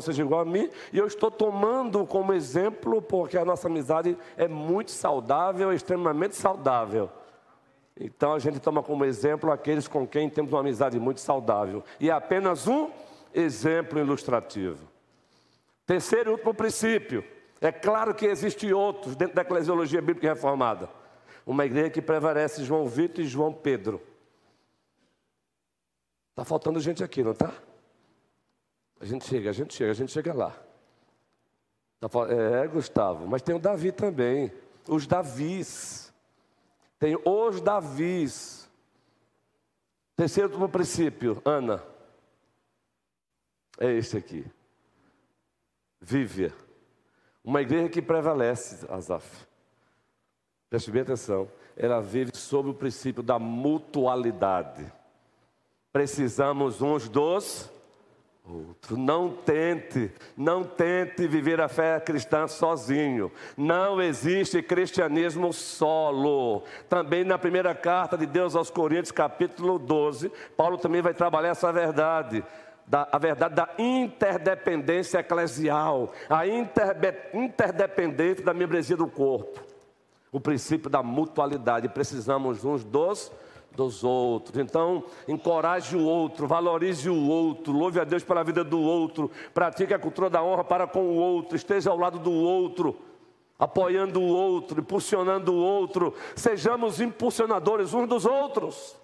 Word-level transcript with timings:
Seja 0.00 0.22
igual 0.22 0.40
a 0.40 0.44
mim, 0.44 0.70
e 0.92 0.98
eu 0.98 1.06
estou 1.06 1.30
tomando 1.30 2.06
como 2.06 2.32
exemplo, 2.32 3.00
porque 3.00 3.38
a 3.38 3.44
nossa 3.44 3.68
amizade 3.68 4.16
é 4.36 4.48
muito 4.48 4.90
saudável, 4.90 5.72
extremamente 5.72 6.36
saudável. 6.36 7.10
Então 7.98 8.34
a 8.34 8.38
gente 8.38 8.60
toma 8.60 8.82
como 8.82 9.04
exemplo 9.04 9.50
aqueles 9.50 9.88
com 9.88 10.06
quem 10.06 10.28
temos 10.28 10.52
uma 10.52 10.60
amizade 10.60 10.98
muito 11.00 11.20
saudável. 11.20 11.82
E 11.98 12.10
é 12.10 12.12
apenas 12.12 12.66
um 12.66 12.90
exemplo 13.34 13.98
ilustrativo. 13.98 14.86
Terceiro 15.86 16.30
e 16.30 16.32
último 16.32 16.52
princípio. 16.52 17.24
É 17.60 17.72
claro 17.72 18.14
que 18.14 18.26
existem 18.26 18.72
outros 18.72 19.16
dentro 19.16 19.34
da 19.34 19.42
eclesiologia 19.42 20.02
bíblica 20.02 20.28
reformada. 20.28 20.90
Uma 21.46 21.64
igreja 21.64 21.90
que 21.90 22.02
prevalece 22.02 22.64
João 22.64 22.86
Vitor 22.86 23.24
e 23.24 23.28
João 23.28 23.52
Pedro. 23.52 24.02
Está 26.30 26.44
faltando 26.44 26.78
gente 26.80 27.02
aqui, 27.02 27.22
não 27.22 27.32
está? 27.32 27.50
A 29.00 29.04
gente 29.04 29.26
chega, 29.26 29.50
a 29.50 29.52
gente 29.52 29.74
chega, 29.74 29.90
a 29.90 29.94
gente 29.94 30.12
chega 30.12 30.32
lá. 30.32 30.56
Tá 32.00 32.08
é, 32.28 32.66
Gustavo, 32.66 33.26
mas 33.26 33.42
tem 33.42 33.54
o 33.54 33.58
Davi 33.58 33.92
também. 33.92 34.52
Os 34.88 35.06
Davis. 35.06 36.12
Tem 36.98 37.16
os 37.24 37.60
Davis. 37.60 38.70
Terceiro 40.14 40.68
princípio, 40.68 41.42
Ana. 41.44 41.82
É 43.78 43.92
esse 43.92 44.16
aqui. 44.16 44.46
Vívia. 46.00 46.54
Uma 47.44 47.60
igreja 47.60 47.88
que 47.88 48.00
prevalece, 48.00 48.86
Azaf. 48.90 49.46
Preste 50.70 50.90
bem 50.90 51.02
atenção. 51.02 51.50
Ela 51.76 52.00
vive 52.00 52.30
sob 52.34 52.70
o 52.70 52.74
princípio 52.74 53.22
da 53.22 53.38
mutualidade. 53.38 54.90
Precisamos 55.92 56.80
uns 56.80 57.08
dos 57.08 57.70
outro. 58.48 58.96
Não 58.96 59.30
tente, 59.30 60.10
não 60.36 60.62
tente 60.64 61.26
viver 61.26 61.60
a 61.60 61.68
fé 61.68 61.98
cristã 62.00 62.46
sozinho. 62.46 63.30
Não 63.56 64.00
existe 64.00 64.62
cristianismo 64.62 65.52
solo. 65.52 66.62
Também 66.88 67.24
na 67.24 67.38
primeira 67.38 67.74
carta 67.74 68.16
de 68.16 68.26
Deus 68.26 68.54
aos 68.54 68.70
Coríntios, 68.70 69.12
capítulo 69.12 69.78
12, 69.78 70.30
Paulo 70.56 70.78
também 70.78 71.02
vai 71.02 71.14
trabalhar 71.14 71.50
essa 71.50 71.72
verdade. 71.72 72.44
Da, 72.86 73.08
a 73.10 73.18
verdade 73.18 73.56
da 73.56 73.68
interdependência 73.78 75.18
eclesial, 75.18 76.12
a 76.30 76.46
interdependência 76.46 78.44
da 78.44 78.54
membresia 78.54 78.96
do 78.96 79.08
corpo, 79.08 79.60
o 80.30 80.38
princípio 80.38 80.88
da 80.88 81.02
mutualidade. 81.02 81.88
Precisamos 81.88 82.64
uns 82.64 82.84
dos 82.84 83.32
dos 83.76 84.02
outros. 84.02 84.58
Então, 84.58 85.04
encoraje 85.28 85.94
o 85.96 86.02
outro, 86.02 86.46
valorize 86.46 87.08
o 87.08 87.28
outro, 87.28 87.72
louve 87.72 88.00
a 88.00 88.04
Deus 88.04 88.24
pela 88.24 88.42
vida 88.42 88.64
do 88.64 88.80
outro, 88.80 89.30
pratique 89.52 89.94
a 89.94 89.98
cultura 89.98 90.30
da 90.30 90.42
honra 90.42 90.64
para 90.64 90.86
com 90.86 91.04
o 91.04 91.16
outro, 91.16 91.54
esteja 91.54 91.90
ao 91.90 91.98
lado 91.98 92.18
do 92.18 92.32
outro, 92.32 92.96
apoiando 93.58 94.20
o 94.20 94.26
outro, 94.26 94.80
impulsionando 94.80 95.52
o 95.52 95.56
outro. 95.56 96.14
Sejamos 96.34 97.00
impulsionadores 97.00 97.92
uns 97.92 98.08
dos 98.08 98.24
outros. 98.24 98.96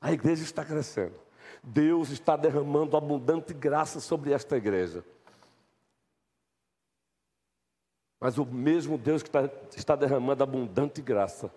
A 0.00 0.12
igreja 0.12 0.44
está 0.44 0.64
crescendo. 0.64 1.14
Deus 1.62 2.10
está 2.10 2.36
derramando 2.36 2.96
abundante 2.96 3.54
graça 3.54 3.98
sobre 3.98 4.32
esta 4.32 4.56
igreja. 4.56 5.02
Mas 8.20 8.36
o 8.36 8.44
mesmo 8.44 8.98
Deus 8.98 9.22
que 9.22 9.28
está, 9.28 9.50
está 9.76 9.96
derramando 9.96 10.42
abundante 10.42 11.00
graça 11.00 11.50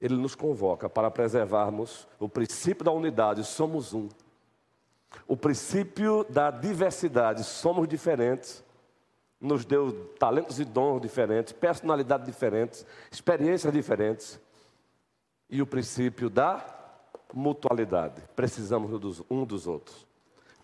ele 0.00 0.14
nos 0.14 0.34
convoca 0.34 0.88
para 0.88 1.10
preservarmos 1.10 2.06
o 2.18 2.28
princípio 2.28 2.84
da 2.84 2.92
unidade, 2.92 3.44
somos 3.44 3.94
um. 3.94 4.08
O 5.26 5.36
princípio 5.36 6.24
da 6.28 6.50
diversidade, 6.50 7.42
somos 7.44 7.88
diferentes. 7.88 8.64
Nos 9.40 9.64
deu 9.64 10.14
talentos 10.18 10.58
e 10.58 10.64
dons 10.64 11.00
diferentes, 11.00 11.52
personalidades 11.52 12.26
diferentes, 12.26 12.86
experiências 13.10 13.72
diferentes. 13.72 14.40
E 15.48 15.62
o 15.62 15.66
princípio 15.66 16.28
da 16.28 16.64
mutualidade. 17.32 18.22
Precisamos 18.34 18.90
um 19.30 19.44
dos 19.44 19.66
outros. 19.66 20.06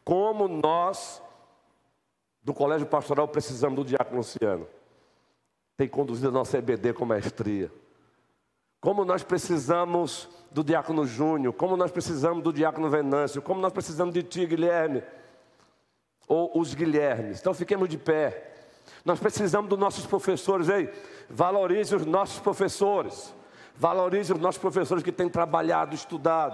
Como 0.05 0.49
nós, 0.49 1.23
do 2.43 2.53
Colégio 2.53 2.87
Pastoral, 2.87 3.29
precisamos 3.29 3.77
do 3.77 3.85
diácono 3.85 4.19
Luciano. 4.19 4.67
Tem 5.77 5.89
conduzido 5.89 6.29
a 6.29 6.33
nossa 6.33 6.59
EBD 6.59 6.93
com 6.93 7.05
maestria 7.05 7.71
como 8.83 9.05
nós 9.05 9.23
precisamos 9.23 10.29
do 10.51 10.65
diácono 10.65 11.07
Júnior, 11.07 11.53
como 11.53 11.77
nós 11.77 11.93
precisamos 11.93 12.43
do 12.43 12.53
diácono 12.53 12.91
Venâncio, 12.91 13.41
como 13.41 13.61
nós 13.61 13.73
precisamos 13.73 14.13
de 14.13 14.25
ti, 14.25 14.45
Guilherme, 14.45 15.05
ou 16.27 16.51
os 16.59 16.75
Guilhermes. 16.75 17.39
Então 17.39 17.55
fiquemos 17.55 17.89
de 17.89 17.97
pé. 17.97 18.55
Nós 19.05 19.21
precisamos 19.21 19.71
dos 19.71 19.79
nossos 19.79 20.05
professores, 20.05 20.69
ei, 20.69 20.93
valorize 21.31 21.95
os 21.95 22.05
nossos 22.05 22.41
professores, 22.41 23.33
valorize 23.77 24.33
os 24.33 24.41
nossos 24.41 24.61
professores 24.61 25.05
que 25.05 25.13
têm 25.13 25.29
trabalhado, 25.29 25.95
estudado. 25.95 26.51